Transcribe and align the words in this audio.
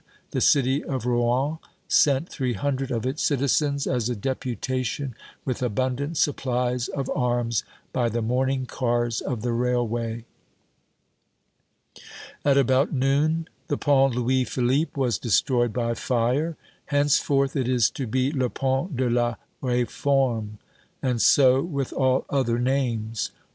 The 0.31 0.41
city 0.41 0.83
of 0.83 1.05
Rouen 1.05 1.59
sent 1.87 2.27
three 2.27 2.53
hundred 2.53 2.89
of 2.89 3.05
its 3.05 3.21
citizens 3.21 3.85
as 3.85 4.09
a 4.09 4.15
deputation, 4.15 5.13
with 5.45 5.61
abundant 5.61 6.17
supplies 6.17 6.87
of 6.87 7.07
arms, 7.11 7.63
by 7.93 8.09
the 8.09 8.23
morning 8.23 8.65
cars 8.65 9.21
of 9.21 9.43
the 9.43 9.51
railway. 9.51 10.25
At 12.43 12.57
about 12.57 12.91
noon, 12.91 13.47
the 13.67 13.77
Pont 13.77 14.15
Louis 14.15 14.43
Philippe 14.43 14.99
was 14.99 15.19
destroyed 15.19 15.71
by 15.71 15.93
fire. 15.93 16.57
Henceforth 16.87 17.55
it 17.55 17.67
is 17.67 17.91
to 17.91 18.07
be 18.07 18.31
"Le 18.31 18.49
Pont 18.49 18.97
de 18.97 19.07
la 19.07 19.35
Réforme." 19.61 20.57
And 21.03 21.21
so 21.21 21.61
with 21.61 21.93
all 21.93 22.25
other 22.27 22.57
names. 22.57 23.29